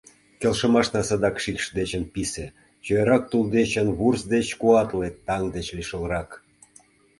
[0.39, 2.45] Келшымашна садак шикш дечын писе,
[2.83, 6.29] чоярак тул дечын, вурс деч куатле, таҥ деч лишылрак.